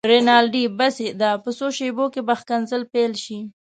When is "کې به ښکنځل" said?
2.13-2.81